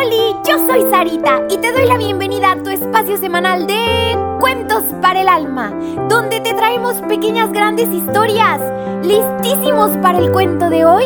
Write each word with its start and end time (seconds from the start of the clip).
Oli, 0.00 0.34
yo 0.48 0.56
soy 0.66 0.88
Sarita 0.90 1.42
y 1.50 1.58
te 1.58 1.72
doy 1.72 1.86
la 1.86 1.98
bienvenida 1.98 2.52
a 2.52 2.62
tu 2.62 2.70
espacio 2.70 3.18
semanal 3.18 3.66
de 3.66 4.16
Cuentos 4.38 4.82
para 5.02 5.20
el 5.20 5.28
Alma, 5.28 5.74
donde 6.08 6.40
te 6.40 6.54
traemos 6.54 6.94
pequeñas 7.02 7.52
grandes 7.52 7.88
historias. 7.88 8.60
¿Listísimos 9.04 9.90
para 9.98 10.18
el 10.18 10.32
cuento 10.32 10.70
de 10.70 10.86
hoy? 10.86 11.04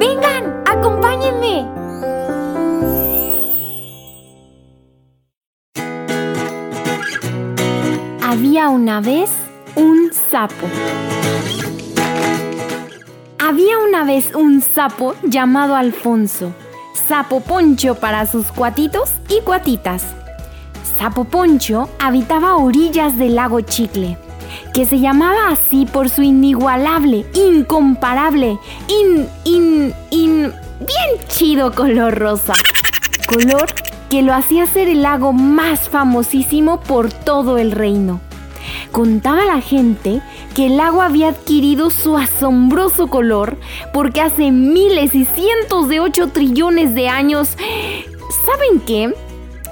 Vengan, 0.00 0.64
acompáñenme. 0.66 1.68
Había 8.24 8.70
una 8.70 9.00
vez 9.00 9.30
un 9.76 10.10
sapo. 10.30 10.66
Había 13.38 13.78
una 13.78 14.04
vez 14.04 14.34
un 14.34 14.60
sapo 14.62 15.14
llamado 15.22 15.76
Alfonso 15.76 16.52
Sapo 17.12 17.40
Poncho 17.40 17.96
para 17.96 18.24
sus 18.24 18.50
cuatitos 18.52 19.10
y 19.28 19.42
cuatitas. 19.42 20.02
Sapo 20.98 21.24
Poncho 21.24 21.90
habitaba 21.98 22.52
a 22.52 22.56
orillas 22.56 23.18
del 23.18 23.34
lago 23.34 23.60
Chicle, 23.60 24.16
que 24.72 24.86
se 24.86 24.98
llamaba 24.98 25.48
así 25.50 25.84
por 25.84 26.08
su 26.08 26.22
inigualable, 26.22 27.26
incomparable, 27.34 28.58
in, 28.88 29.28
in, 29.44 29.94
in, 30.08 30.40
bien 30.78 31.28
chido 31.28 31.74
color 31.74 32.18
rosa. 32.18 32.54
Color 33.28 33.66
que 34.08 34.22
lo 34.22 34.32
hacía 34.32 34.64
ser 34.64 34.88
el 34.88 35.02
lago 35.02 35.34
más 35.34 35.90
famosísimo 35.90 36.80
por 36.80 37.12
todo 37.12 37.58
el 37.58 37.72
reino. 37.72 38.22
Contaba 38.90 39.44
la 39.44 39.60
gente 39.60 40.22
que 40.54 40.66
el 40.66 40.80
agua 40.80 41.06
había 41.06 41.28
adquirido 41.28 41.90
su 41.90 42.16
asombroso 42.16 43.06
color 43.06 43.56
porque 43.92 44.20
hace 44.20 44.50
miles 44.50 45.14
y 45.14 45.24
cientos 45.24 45.88
de 45.88 46.00
8 46.00 46.28
trillones 46.28 46.94
de 46.94 47.08
años... 47.08 47.50
¿Saben 48.46 48.80
qué? 48.80 49.14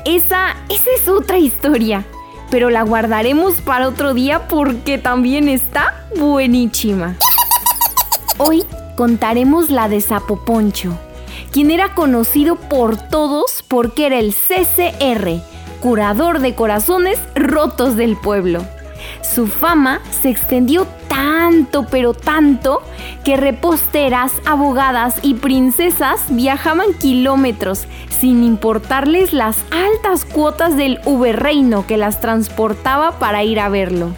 Esa, 0.04 0.56
esa 0.68 0.90
es 0.94 1.08
otra 1.08 1.38
historia, 1.38 2.04
pero 2.50 2.70
la 2.70 2.82
guardaremos 2.82 3.54
para 3.62 3.88
otro 3.88 4.14
día 4.14 4.48
porque 4.48 4.98
también 4.98 5.48
está 5.48 6.06
buenísima. 6.16 7.16
Hoy 8.38 8.64
contaremos 8.96 9.70
la 9.70 9.88
de 9.88 10.00
Sapo 10.00 10.44
Poncho, 10.44 10.98
quien 11.52 11.70
era 11.70 11.94
conocido 11.94 12.56
por 12.56 12.96
todos 12.96 13.64
porque 13.66 14.06
era 14.06 14.18
el 14.18 14.34
CCR, 14.34 15.42
curador 15.80 16.40
de 16.40 16.54
corazones 16.54 17.18
rotos 17.34 17.96
del 17.96 18.16
pueblo. 18.16 18.64
Su 19.22 19.46
fama 19.46 20.00
se 20.10 20.30
extendió 20.30 20.86
tanto, 21.08 21.86
pero 21.90 22.14
tanto, 22.14 22.82
que 23.24 23.36
reposteras, 23.36 24.32
abogadas 24.46 25.16
y 25.22 25.34
princesas 25.34 26.24
viajaban 26.30 26.94
kilómetros 26.98 27.86
sin 28.18 28.42
importarles 28.42 29.32
las 29.32 29.58
altas 29.70 30.24
cuotas 30.24 30.76
del 30.76 31.00
Uberreino 31.04 31.86
que 31.86 31.96
las 31.96 32.20
transportaba 32.20 33.18
para 33.18 33.44
ir 33.44 33.60
a 33.60 33.68
verlo. 33.68 34.10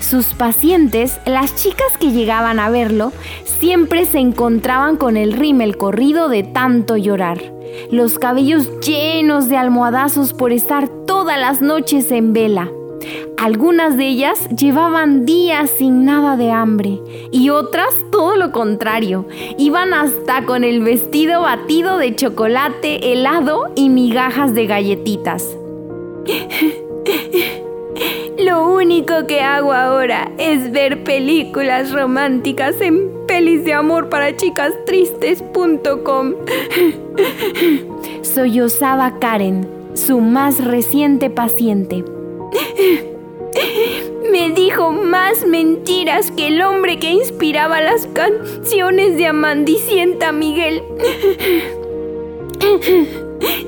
Sus 0.00 0.34
pacientes, 0.34 1.18
las 1.24 1.56
chicas 1.56 1.96
que 1.98 2.12
llegaban 2.12 2.60
a 2.60 2.70
verlo, 2.70 3.12
siempre 3.58 4.04
se 4.04 4.18
encontraban 4.18 4.96
con 4.96 5.16
el 5.16 5.32
rímel 5.32 5.76
corrido 5.76 6.28
de 6.28 6.42
tanto 6.42 6.96
llorar, 6.96 7.40
los 7.90 8.18
cabellos 8.18 8.68
llenos 8.80 9.48
de 9.48 9.56
almohadazos 9.56 10.32
por 10.32 10.52
estar 10.52 10.88
todas 10.88 11.40
las 11.40 11.60
noches 11.62 12.10
en 12.10 12.32
vela 12.32 12.68
algunas 13.36 13.96
de 13.96 14.08
ellas 14.08 14.48
llevaban 14.50 15.26
días 15.26 15.70
sin 15.70 16.04
nada 16.04 16.36
de 16.36 16.50
hambre 16.50 17.00
y 17.32 17.50
otras 17.50 17.94
todo 18.10 18.36
lo 18.36 18.52
contrario. 18.52 19.26
Iban 19.58 19.92
hasta 19.92 20.44
con 20.44 20.64
el 20.64 20.82
vestido 20.82 21.42
batido 21.42 21.98
de 21.98 22.14
chocolate, 22.14 23.12
helado 23.12 23.72
y 23.74 23.88
migajas 23.88 24.54
de 24.54 24.66
galletitas. 24.66 25.56
Lo 28.38 28.68
único 28.68 29.26
que 29.26 29.40
hago 29.40 29.72
ahora 29.72 30.30
es 30.38 30.72
ver 30.72 31.04
películas 31.04 31.92
románticas 31.92 32.80
en 32.80 33.10
pelis 33.26 33.64
de 33.64 33.72
amor 33.72 34.08
para 34.08 34.36
chicas 34.36 34.72
tristes.com. 34.86 36.34
Sollozaba 38.22 39.18
Karen, 39.18 39.68
su 39.94 40.20
más 40.20 40.64
reciente 40.64 41.30
paciente. 41.30 42.04
Dijo 44.52 44.92
más 44.92 45.46
mentiras 45.46 46.30
que 46.30 46.48
el 46.48 46.60
hombre 46.60 46.98
que 46.98 47.10
inspiraba 47.10 47.80
las 47.80 48.06
canciones 48.08 49.16
de 49.16 49.26
Amandicienta 49.26 50.32
Miguel. 50.32 50.82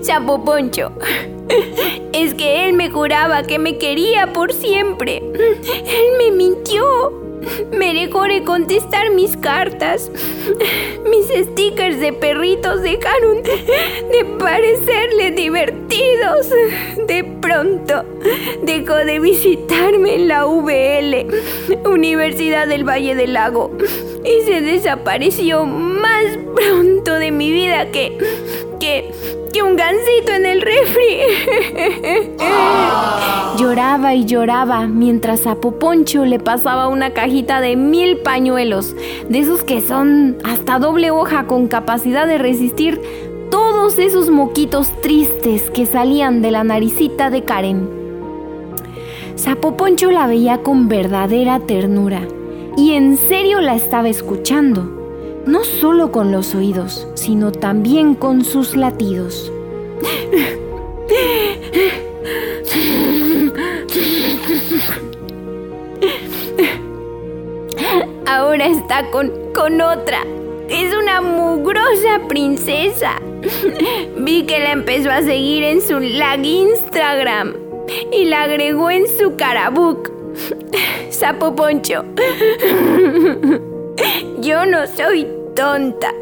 Chapo 0.03 0.45
Poncho. 0.45 0.93
Es 2.13 2.35
que 2.35 2.69
él 2.69 2.75
me 2.75 2.91
juraba 2.91 3.43
que 3.43 3.59
me 3.59 3.79
quería 3.79 4.33
por 4.33 4.53
siempre. 4.53 5.17
Él 5.17 6.19
me 6.19 6.31
mintió. 6.31 6.85
Me 7.73 7.95
dejó 7.95 8.25
de 8.25 8.45
contestar 8.45 9.11
mis 9.11 9.37
cartas. 9.37 10.11
Mis 11.09 11.27
stickers 11.27 12.01
de 12.01 12.13
perritos 12.13 12.83
dejaron 12.83 13.43
de 13.43 14.25
parecerle 14.39 15.31
divertidos. 15.31 15.96
De 17.07 17.25
pronto 17.41 18.05
dejó 18.63 18.95
de 18.97 19.21
visitarme 19.21 20.17
en 20.17 20.29
la 20.29 20.47
VL, 20.47 21.27
Universidad 21.89 22.67
del 22.67 22.85
Valle 22.85 23.15
del 23.15 23.35
Lago, 23.35 23.71
y 24.25 24.45
se 24.45 24.61
desapareció 24.61 25.65
más 25.65 26.25
pronto 26.55 27.15
de 27.15 27.31
mi 27.31 27.53
vida 27.53 27.91
que 27.93 28.19
que 28.81 29.11
que 29.53 29.63
un 29.63 29.77
gansito 29.77 30.33
en 30.33 30.47
el 30.47 30.61
refri. 30.61 31.21
lloraba 33.57 34.15
y 34.15 34.25
lloraba 34.27 34.87
mientras 34.87 35.47
a 35.47 35.55
Poponcho 35.55 36.25
le 36.25 36.39
pasaba 36.39 36.89
una 36.89 37.15
cajita 37.15 37.61
de 37.61 37.77
mil 37.77 38.19
pañuelos, 38.19 38.95
de 39.29 39.39
esos 39.39 39.63
que 39.63 39.81
son 39.81 40.37
hasta 40.45 40.79
doble 40.79 41.11
hoja 41.11 41.47
con 41.47 41.69
capacidad 41.69 42.27
de 42.27 42.39
resistir 42.39 43.01
todos 43.51 43.99
esos 43.99 44.31
moquitos 44.31 44.89
tristes 45.01 45.71
que 45.71 45.87
salían 45.87 46.43
de 46.43 46.51
la 46.51 46.65
naricita 46.65 47.31
de 47.31 47.45
Karen. 47.45 47.89
Sapo 49.35 49.77
Poncho 49.77 50.11
la 50.11 50.27
veía 50.27 50.63
con 50.63 50.89
verdadera 50.89 51.61
ternura 51.61 52.23
y 52.77 52.93
en 52.93 53.17
serio 53.17 53.61
la 53.61 53.75
estaba 53.75 54.09
escuchando 54.09 54.97
no 55.47 55.63
solo 55.63 56.11
con 56.11 56.33
los 56.33 56.55
oídos, 56.55 57.07
sino 57.15 57.53
también 57.53 58.15
con 58.17 58.45
sus 58.45 58.77
latidos. 58.77 59.53
Ahora 68.27 68.67
está 68.67 69.09
con, 69.13 69.31
con 69.55 69.81
otra. 69.81 70.25
Es 70.69 70.93
una 70.97 71.21
mugrosa 71.21 72.23
princesa. 72.29 73.21
Vi 74.17 74.45
que 74.45 74.59
la 74.59 74.73
empezó 74.73 75.11
a 75.11 75.23
seguir 75.23 75.63
en 75.63 75.81
su 75.81 75.99
lag 76.01 76.45
Instagram 76.45 77.55
y 78.13 78.25
la 78.25 78.43
agregó 78.43 78.91
en 78.91 79.07
su 79.19 79.37
carabook. 79.37 80.11
Sapo 81.11 81.55
Poncho. 81.55 82.05
Yo 84.41 84.67
no 84.67 84.87
soy 84.87 85.27
tonta. 85.55 86.13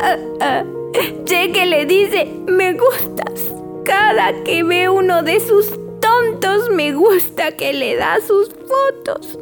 Sé 1.26 1.50
que 1.52 1.66
le 1.66 1.86
dice, 1.86 2.28
me 2.46 2.74
gustas. 2.74 3.52
Cada 3.84 4.32
que 4.44 4.62
ve 4.62 4.88
uno 4.88 5.22
de 5.22 5.40
sus 5.40 5.68
tontos, 6.00 6.70
me 6.70 6.92
gusta 6.92 7.52
que 7.52 7.72
le 7.72 7.96
da 7.96 8.18
sus 8.26 8.50
fotos. 8.50 9.38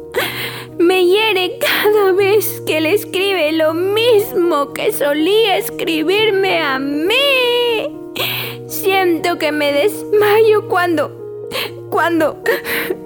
Me 0.79 1.05
hiere 1.05 1.59
cada 1.59 2.11
vez 2.13 2.61
que 2.65 2.81
le 2.81 2.93
escribe 2.93 3.51
lo 3.51 3.73
mismo 3.73 4.73
que 4.73 4.91
solía 4.91 5.57
escribirme 5.57 6.59
a 6.59 6.79
mí. 6.79 7.32
Siento 8.83 9.37
que 9.39 9.53
me 9.53 9.71
desmayo 9.71 10.67
cuando, 10.67 11.47
cuando, 11.89 12.43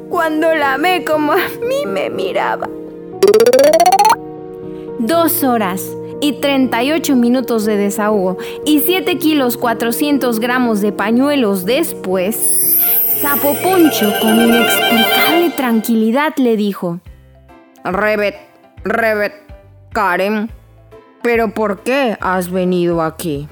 cuando 0.09 0.55
la 0.55 0.75
ve 0.77 1.05
como 1.05 1.33
a 1.33 1.37
mí 1.37 1.85
me 1.85 2.09
miraba. 2.09 2.67
Dos 4.97 5.43
horas 5.43 5.95
y 6.19 6.33
38 6.41 7.15
minutos 7.15 7.65
de 7.65 7.77
desahogo 7.77 8.39
y 8.65 8.79
7 8.79 9.19
kilos 9.19 9.55
400 9.55 10.39
gramos 10.39 10.81
de 10.81 10.93
pañuelos 10.93 11.63
después, 11.63 12.57
Sapo 13.21 13.53
Poncho 13.61 14.11
con 14.19 14.33
inexplicable 14.33 15.51
tranquilidad 15.55 16.33
le 16.37 16.57
dijo, 16.57 17.01
Rebet, 17.83 18.35
Rebet, 18.83 19.33
Karen, 19.93 20.49
¿pero 21.21 21.53
por 21.53 21.83
qué 21.83 22.17
has 22.19 22.49
venido 22.49 23.03
aquí? 23.03 23.47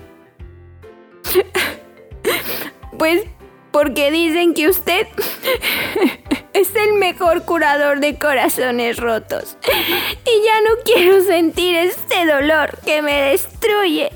Pues 3.06 3.22
porque 3.70 4.10
dicen 4.10 4.56
que 4.56 4.68
usted 4.68 5.06
es 6.54 6.76
el 6.76 6.94
mejor 6.94 7.46
curador 7.46 8.00
de 8.00 8.18
corazones 8.18 8.98
rotos. 8.98 9.58
Y 10.26 10.44
ya 10.44 10.62
no 10.62 10.82
quiero 10.84 11.22
sentir 11.22 11.76
este 11.76 12.26
dolor 12.26 12.80
que 12.84 13.04
me 13.04 13.30
destruye 13.30 14.12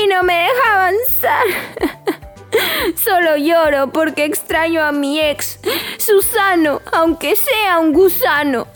y 0.00 0.06
no 0.06 0.22
me 0.22 0.34
deja 0.34 0.74
avanzar. 0.74 1.46
Solo 3.04 3.36
lloro 3.36 3.90
porque 3.90 4.26
extraño 4.26 4.80
a 4.80 4.92
mi 4.92 5.20
ex, 5.20 5.58
Susano, 5.98 6.82
aunque 6.92 7.34
sea 7.34 7.80
un 7.80 7.92
gusano. 7.92 8.68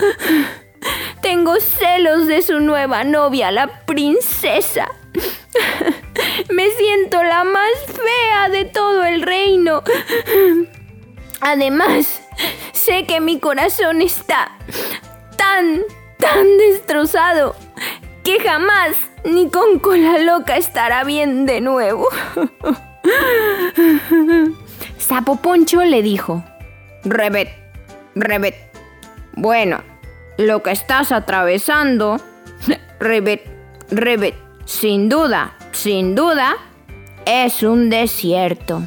Tengo 1.23 1.61
celos 1.61 2.27
de 2.27 2.43
su 2.43 2.59
nueva 2.59 3.05
novia, 3.05 3.53
la 3.53 3.85
princesa. 3.87 4.89
Me 6.51 6.71
siento 6.71 7.23
la 7.23 7.45
más 7.45 7.73
fea 7.87 8.49
de 8.49 8.65
todo 8.65 9.05
el 9.05 9.23
reino. 9.23 9.83
Además, 11.41 12.23
sé 12.73 13.07
que 13.07 13.21
mi 13.21 13.39
corazón 13.39 14.03
está 14.03 14.57
tan, 15.37 15.83
tan 16.19 16.59
destrozado 16.59 17.55
que 18.23 18.41
jamás 18.41 18.97
ni 19.25 19.51
con 19.51 19.79
cola 19.79 20.19
loca 20.19 20.57
estará 20.57 21.05
bien 21.05 21.47
de 21.47 21.61
nuevo. 21.61 22.09
Sapo 24.99 25.37
Poncho 25.37 25.85
le 25.85 26.03
dijo, 26.03 26.43
Rebet, 27.05 27.51
Rebet, 28.15 28.55
bueno, 29.35 29.83
lo 30.39 30.63
que 30.63 30.71
estás 30.71 31.13
atravesando, 31.13 32.19
Rebet, 33.01 33.43
Rebet, 33.91 34.35
sin 34.65 35.11
duda, 35.11 35.55
sin 35.75 36.15
duda, 36.15 36.57
es 37.27 37.63
un 37.63 37.91
desierto. 37.91 38.83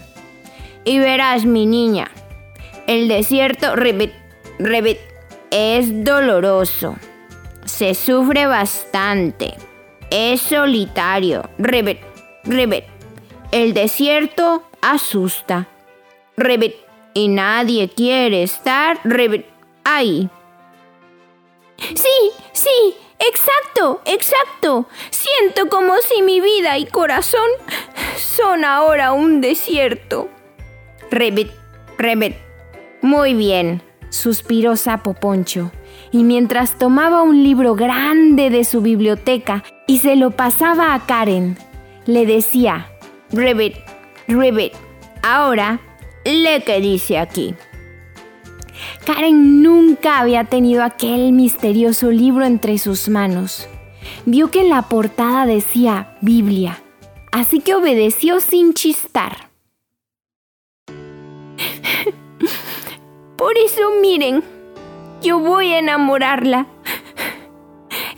Y 0.83 0.99
verás, 0.99 1.45
mi 1.45 1.65
niña, 1.65 2.09
el 2.87 3.07
desierto, 3.07 3.75
es 5.51 6.03
doloroso. 6.03 6.95
Se 7.65 7.93
sufre 7.93 8.47
bastante. 8.47 9.55
Es 10.09 10.41
solitario. 10.41 11.49
Rebet. 11.57 11.99
El 13.51 13.73
desierto 13.73 14.63
asusta. 14.81 15.67
Y 17.13 17.27
nadie 17.27 17.89
quiere 17.89 18.43
estar, 18.43 18.99
ahí. 19.83 20.29
Sí, 21.77 22.31
sí, 22.53 22.95
exacto, 23.19 24.01
exacto. 24.05 24.87
Siento 25.09 25.69
como 25.69 25.95
si 25.97 26.21
mi 26.21 26.41
vida 26.41 26.77
y 26.77 26.85
corazón 26.85 27.49
son 28.17 28.65
ahora 28.65 29.13
un 29.13 29.41
desierto. 29.41 30.29
Rebet, 31.11 31.51
Rebet. 31.97 32.37
Muy 33.01 33.33
bien, 33.33 33.81
suspiró 34.09 34.75
Sapo 34.75 35.13
Poncho, 35.13 35.71
y 36.11 36.23
mientras 36.23 36.77
tomaba 36.77 37.21
un 37.21 37.43
libro 37.43 37.75
grande 37.75 38.49
de 38.49 38.63
su 38.63 38.81
biblioteca 38.81 39.63
y 39.85 39.99
se 39.99 40.15
lo 40.15 40.31
pasaba 40.31 40.93
a 40.93 41.05
Karen, 41.05 41.57
le 42.05 42.25
decía, 42.25 42.91
Rebet, 43.31 43.75
Rebet, 44.27 44.73
ahora 45.21 45.79
lee 46.25 46.63
qué 46.65 46.79
dice 46.81 47.17
aquí. 47.17 47.55
Karen 49.05 49.61
nunca 49.63 50.19
había 50.19 50.45
tenido 50.45 50.83
aquel 50.83 51.31
misterioso 51.31 52.11
libro 52.11 52.45
entre 52.45 52.77
sus 52.77 53.09
manos. 53.09 53.67
Vio 54.25 54.51
que 54.51 54.61
en 54.61 54.69
la 54.69 54.83
portada 54.83 55.45
decía 55.45 56.17
Biblia, 56.21 56.81
así 57.31 57.59
que 57.59 57.75
obedeció 57.75 58.39
sin 58.39 58.73
chistar. 58.73 59.49
Por 63.37 63.57
eso 63.57 63.91
miren, 64.01 64.43
yo 65.21 65.39
voy 65.39 65.73
a 65.73 65.79
enamorarla. 65.79 66.67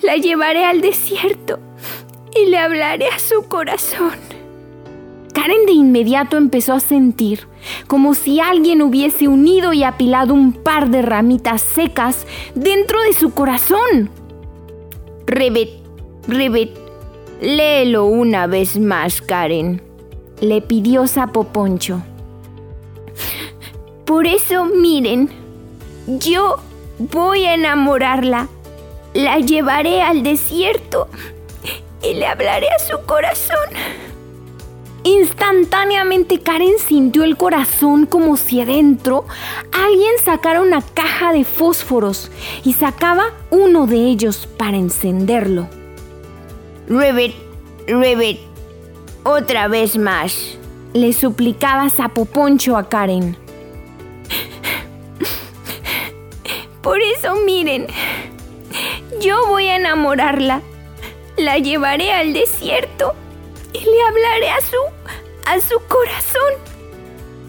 La 0.02 0.16
llevaré 0.16 0.66
al 0.66 0.82
desierto 0.82 1.60
y 2.34 2.46
le 2.46 2.58
hablaré 2.58 3.08
a 3.08 3.20
su 3.20 3.48
corazón. 3.48 4.29
Karen 5.42 5.66
de 5.66 5.72
inmediato 5.72 6.36
empezó 6.36 6.74
a 6.74 6.82
sentir 6.82 7.48
como 7.88 8.14
si 8.14 8.42
alguien 8.42 8.82
hubiese 8.82 9.30
unido 9.30 9.72
y 9.72 9.84
apilado 9.86 10.34
un 10.34 10.52
par 10.52 10.90
de 10.90 11.02
ramitas 11.02 11.62
secas 11.62 12.28
dentro 12.56 13.02
de 13.04 13.14
su 13.14 13.34
corazón. 13.34 14.10
Rebet, 15.28 15.70
Rebet, 16.28 16.78
léelo 17.40 18.04
una 18.04 18.48
vez 18.48 18.78
más, 18.78 19.22
Karen, 19.22 19.82
le 20.42 20.60
pidió 20.60 21.08
Sapo 21.08 21.46
Poncho. 21.46 22.02
Por 24.04 24.28
eso, 24.28 24.66
miren, 24.66 25.30
yo 26.06 26.58
voy 26.98 27.46
a 27.46 27.54
enamorarla, 27.54 28.50
la 29.14 29.40
llevaré 29.40 30.02
al 30.02 30.22
desierto 30.22 31.08
y 32.04 32.16
le 32.16 32.28
hablaré 32.28 32.68
a 32.72 32.80
su 32.80 33.00
corazón. 33.06 34.09
Instantáneamente 35.04 36.40
Karen 36.40 36.78
sintió 36.78 37.24
el 37.24 37.38
corazón 37.38 38.06
como 38.06 38.36
si 38.36 38.60
adentro 38.60 39.26
alguien 39.72 40.14
sacara 40.24 40.62
una 40.62 40.82
caja 40.82 41.32
de 41.32 41.46
fósforos 41.46 42.30
y 42.66 42.74
sacaba 42.74 43.32
uno 43.50 43.88
de 43.88 43.96
ellos 43.96 44.48
para 44.58 44.78
encenderlo. 44.78 45.70
Rebet, 46.88 47.34
Rebet, 47.88 48.40
otra 49.24 49.68
vez 49.68 49.98
más, 49.98 50.58
le 50.94 51.14
suplicaba 51.14 51.90
Poncho 52.34 52.76
a 52.76 52.90
Karen. 52.90 53.38
Por 56.82 57.00
eso 57.02 57.36
miren, 57.46 57.88
yo 59.22 59.48
voy 59.48 59.68
a 59.68 59.78
enamorarla, 59.78 60.62
la 61.38 61.58
llevaré 61.58 62.12
al 62.12 62.34
desierto 62.34 63.16
y 63.74 63.80
le 63.80 64.04
hablaré 64.04 64.50
a 64.50 64.62
su, 64.62 64.78
a 65.46 65.60
su 65.60 65.80
corazón. 65.88 66.54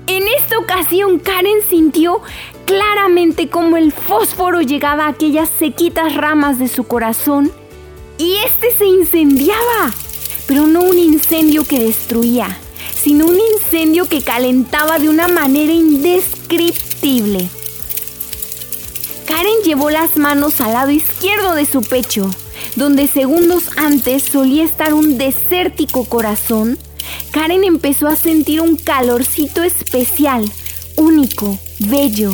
En 0.07 0.27
esta 0.29 0.59
ocasión 0.59 1.19
Karen 1.19 1.63
sintió 1.69 2.21
claramente 2.67 3.49
cómo 3.49 3.77
el 3.77 3.93
fósforo 3.93 4.61
llegaba 4.61 5.07
a 5.07 5.11
aquellas 5.11 5.49
sequitas 5.49 6.15
ramas 6.15 6.59
de 6.59 6.69
su 6.69 6.85
corazón 6.85 7.53
y 8.19 8.37
este 8.45 8.73
se 8.77 8.87
incendiaba, 8.87 9.93
pero 10.47 10.67
no 10.67 10.83
un 10.83 10.99
incendio 10.99 11.65
que 11.65 11.79
destruía, 11.79 12.59
sino 12.95 13.27
un 13.27 13.39
incendio 13.55 14.09
que 14.09 14.23
calentaba 14.23 14.99
de 14.99 15.09
una 15.09 15.29
manera 15.29 15.73
indescriptible. 15.73 17.49
Karen 19.27 19.63
llevó 19.65 19.91
las 19.91 20.17
manos 20.17 20.61
al 20.61 20.73
lado 20.73 20.91
izquierdo 20.91 21.55
de 21.55 21.67
su 21.67 21.83
pecho 21.83 22.29
donde 22.77 23.07
segundos 23.07 23.71
antes 23.77 24.23
solía 24.23 24.65
estar 24.65 24.95
un 24.95 25.19
desértico 25.19 26.05
corazón, 26.05 26.79
Karen 27.31 27.65
empezó 27.65 28.09
a 28.09 28.17
sentir 28.17 28.61
un 28.61 28.77
calorcito 28.77 29.63
especial, 29.63 30.45
único, 30.97 31.59
bello, 31.79 32.33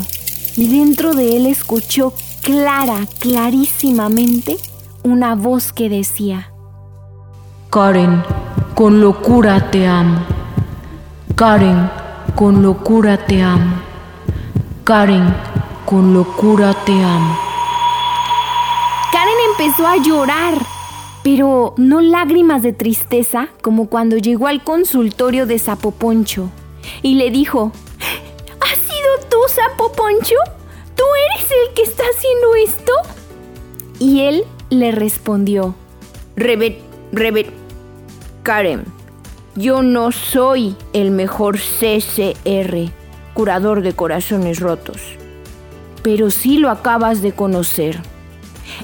y 0.57 0.69
dentro 0.69 1.15
de 1.15 1.37
él 1.37 1.47
escuchó 1.47 2.15
clara, 2.43 3.07
clarísimamente, 3.19 4.57
una 5.03 5.35
voz 5.35 5.73
que 5.73 5.89
decía, 5.89 6.51
Karen, 7.71 8.23
con 8.75 9.01
locura 9.01 9.71
te 9.71 9.87
amo. 9.87 10.25
Karen, 11.35 11.91
con 12.35 12.63
locura 12.63 13.27
te 13.27 13.43
amo. 13.43 13.77
Karen, 14.85 15.35
con 15.85 16.15
locura 16.15 16.73
te 16.85 16.93
amo 16.93 17.46
empezó 19.59 19.87
a 19.87 19.97
llorar, 19.97 20.55
pero 21.25 21.73
no 21.79 22.03
lágrimas 22.03 22.63
de 22.63 22.75
tristeza 22.75 23.49
como 23.63 23.89
cuando 23.89 24.19
llegó 24.19 24.49
al 24.49 24.63
consultorio 24.63 25.47
de 25.47 25.59
Sapo 25.59 25.93
Poncho 25.93 26.51
y 27.01 27.15
le 27.15 27.31
dijo, 27.31 27.73
¿Has 28.61 28.79
sido 28.79 29.29
tú, 29.31 29.39
Sapo 29.49 29.93
Poncho? 29.93 30.35
¿Tú 30.95 31.05
eres 31.33 31.51
el 31.51 31.75
que 31.75 31.83
está 31.83 32.03
haciendo 32.03 32.55
esto? 32.67 32.93
Y 33.99 34.21
él 34.21 34.45
le 34.69 34.93
respondió, 34.93 35.75
Rebet, 36.37 36.79
Rebet, 37.13 37.51
Karen, 38.43 38.85
yo 39.55 39.83
no 39.83 40.13
soy 40.13 40.77
el 40.93 41.13
mejor 41.13 41.57
CCR, 41.57 42.91
curador 43.33 43.81
de 43.81 43.95
corazones 43.95 44.61
rotos, 44.61 45.01
pero 46.03 46.31
sí 46.31 46.59
lo 46.59 46.69
acabas 46.69 47.23
de 47.23 47.33
conocer. 47.33 47.99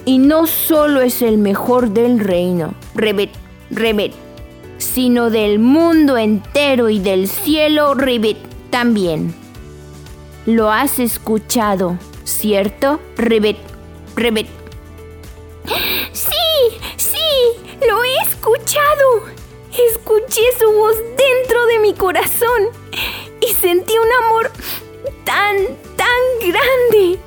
Y 0.04 0.18
no 0.18 0.48
solo 0.48 1.00
es 1.00 1.22
el 1.22 1.38
mejor 1.38 1.90
del 1.90 2.18
reino, 2.18 2.74
Rebet, 2.96 3.30
Rebet, 3.70 4.12
sino 4.78 5.30
del 5.30 5.60
mundo 5.60 6.16
entero 6.16 6.88
y 6.88 6.98
del 6.98 7.28
cielo, 7.28 7.94
Rebet, 7.94 8.36
también. 8.70 9.32
Lo 10.44 10.72
has 10.72 10.98
escuchado, 10.98 11.98
¿cierto, 12.24 12.98
Rebet, 13.16 13.58
Rebet? 14.16 14.48
Sí, 16.12 16.80
sí, 16.96 17.16
lo 17.88 18.02
he 18.02 18.28
escuchado. 18.28 19.22
Escuché 19.70 20.42
su 20.58 20.68
voz 20.72 20.96
dentro 21.16 21.64
de 21.66 21.78
mi 21.78 21.94
corazón 21.94 22.62
y 23.40 23.54
sentí 23.54 23.94
un 23.96 24.24
amor 24.24 24.50
tan, 25.24 25.56
tan 25.96 26.50
grande, 26.50 27.20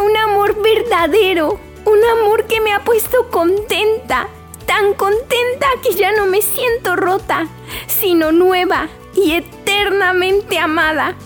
un 0.00 0.16
amor 0.16 0.60
verdadero 0.62 1.60
un 1.84 2.04
amor 2.04 2.44
que 2.44 2.60
me 2.60 2.72
ha 2.72 2.84
puesto 2.84 3.28
contenta, 3.30 4.28
tan 4.66 4.94
contenta 4.94 5.66
que 5.82 5.94
ya 5.94 6.12
no 6.12 6.26
me 6.26 6.42
siento 6.42 6.96
rota, 6.96 7.48
sino 7.86 8.32
nueva 8.32 8.88
y 9.14 9.32
eterna 9.32 9.62
eternamente 9.82 10.58
amada. 10.58 11.16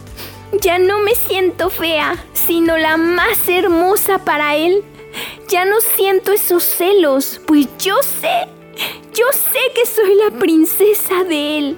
Ya 0.60 0.78
no 0.78 1.00
me 1.00 1.14
siento 1.14 1.68
fea, 1.68 2.16
sino 2.32 2.76
la 2.78 2.96
más 2.96 3.48
hermosa 3.48 4.18
para 4.24 4.56
él. 4.56 4.84
Ya 5.48 5.64
no 5.64 5.80
siento 5.80 6.32
esos 6.32 6.62
celos, 6.62 7.40
pues 7.46 7.68
yo 7.78 7.96
sé, 8.02 8.48
yo 9.14 9.26
sé 9.32 9.58
que 9.74 9.86
soy 9.86 10.14
la 10.14 10.38
princesa 10.38 11.24
de 11.24 11.58
él. 11.58 11.76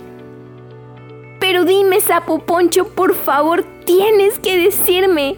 Pero 1.40 1.64
dime, 1.64 2.00
Sapo 2.00 2.40
Poncho, 2.40 2.88
por 2.88 3.14
favor, 3.14 3.64
tienes 3.85 4.38
que 4.38 4.58
decirme. 4.58 5.37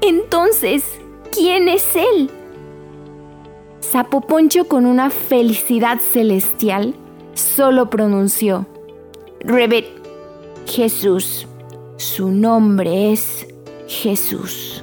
Entonces, 0.00 0.84
¿quién 1.32 1.68
es 1.68 1.96
él? 1.96 2.30
Sapo 3.90 4.20
Poncho 4.20 4.66
con 4.66 4.84
una 4.84 5.10
felicidad 5.10 6.00
celestial 6.00 6.96
solo 7.34 7.88
pronunció, 7.88 8.66
Rebet, 9.38 9.86
Jesús. 10.66 11.46
Su 11.96 12.30
nombre 12.30 13.12
es 13.12 13.46
Jesús. 13.86 14.82